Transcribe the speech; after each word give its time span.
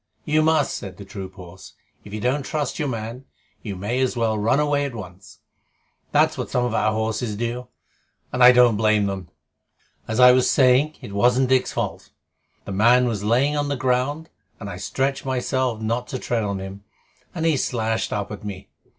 "You 0.25 0.41
must," 0.41 0.75
said 0.75 0.97
the 0.97 1.05
troop 1.05 1.35
horse. 1.35 1.73
"If 2.03 2.11
you 2.11 2.19
don't 2.19 2.41
trust 2.43 2.79
your 2.79 2.87
man, 2.87 3.25
you 3.61 3.75
may 3.75 3.99
as 4.01 4.17
well 4.17 4.35
run 4.35 4.59
away 4.59 4.83
at 4.83 4.95
once. 4.95 5.41
That's 6.11 6.39
what 6.39 6.49
some 6.49 6.65
of 6.65 6.73
our 6.73 6.91
horses 6.91 7.35
do, 7.35 7.67
and 8.33 8.43
I 8.43 8.51
don't 8.51 8.77
blame 8.77 9.05
them. 9.05 9.29
As 10.07 10.19
I 10.19 10.31
was 10.31 10.49
saying, 10.49 10.95
it 11.01 11.13
wasn't 11.13 11.49
Dick's 11.49 11.73
fault. 11.73 12.09
The 12.65 12.71
man 12.71 13.07
was 13.07 13.23
lying 13.23 13.55
on 13.55 13.67
the 13.69 13.75
ground, 13.77 14.31
and 14.59 14.71
I 14.71 14.77
stretched 14.77 15.23
myself 15.23 15.79
not 15.79 16.07
to 16.07 16.17
tread 16.17 16.41
on 16.41 16.57
him, 16.57 16.83
and 17.35 17.45
he 17.45 17.55
slashed 17.55 18.11
up 18.11 18.31
at 18.31 18.43
me. 18.43 18.69